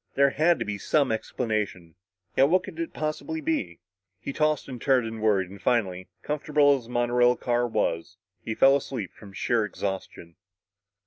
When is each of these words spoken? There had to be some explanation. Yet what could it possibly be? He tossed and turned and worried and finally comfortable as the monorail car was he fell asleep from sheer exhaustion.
There 0.15 0.31
had 0.31 0.57
to 0.57 0.65
be 0.65 0.79
some 0.79 1.11
explanation. 1.11 1.93
Yet 2.35 2.49
what 2.49 2.63
could 2.63 2.79
it 2.79 2.91
possibly 2.91 3.39
be? 3.39 3.81
He 4.19 4.33
tossed 4.33 4.67
and 4.67 4.81
turned 4.81 5.05
and 5.05 5.21
worried 5.21 5.51
and 5.51 5.61
finally 5.61 6.07
comfortable 6.23 6.75
as 6.75 6.85
the 6.85 6.89
monorail 6.89 7.35
car 7.35 7.67
was 7.67 8.17
he 8.43 8.55
fell 8.55 8.75
asleep 8.75 9.13
from 9.13 9.31
sheer 9.31 9.63
exhaustion. 9.63 10.37